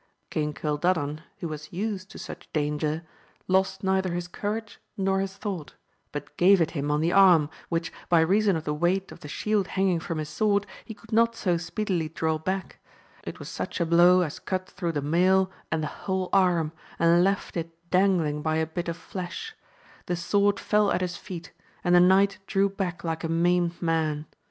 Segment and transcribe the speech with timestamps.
[0.31, 3.03] King Cildadan who was used to such danger,
[3.47, 5.75] lost neither his courage nor his thought,
[6.11, 9.27] but gave it him on the arm, which, by reason of the weight of the
[9.27, 12.79] shield hanging from his sword, he could not so speedily draw back;
[13.25, 17.23] it was such a blow as cut through the mail and the whole arm, and
[17.23, 19.55] left it dangling by a bit of flesh;
[20.07, 21.51] the sword fell at his feet,
[21.83, 24.25] and the knight drew back like a maimed man.